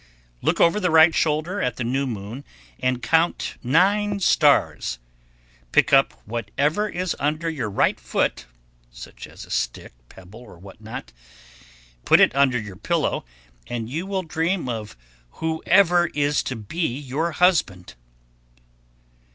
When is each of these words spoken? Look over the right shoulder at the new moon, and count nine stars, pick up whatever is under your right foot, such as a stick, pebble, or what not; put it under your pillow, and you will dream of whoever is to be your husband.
Look 0.41 0.59
over 0.59 0.79
the 0.79 0.89
right 0.89 1.13
shoulder 1.13 1.61
at 1.61 1.75
the 1.75 1.83
new 1.83 2.07
moon, 2.07 2.43
and 2.79 3.03
count 3.03 3.57
nine 3.61 4.19
stars, 4.19 4.97
pick 5.71 5.93
up 5.93 6.13
whatever 6.25 6.89
is 6.89 7.15
under 7.19 7.47
your 7.47 7.69
right 7.69 7.99
foot, 7.99 8.47
such 8.89 9.27
as 9.27 9.45
a 9.45 9.51
stick, 9.51 9.93
pebble, 10.09 10.39
or 10.39 10.57
what 10.57 10.81
not; 10.81 11.13
put 12.03 12.19
it 12.19 12.35
under 12.35 12.57
your 12.59 12.77
pillow, 12.77 13.25
and 13.67 13.91
you 13.91 14.07
will 14.07 14.23
dream 14.23 14.67
of 14.67 14.97
whoever 15.33 16.07
is 16.07 16.41
to 16.49 16.55
be 16.55 16.87
your 16.97 17.33
husband. 17.33 17.93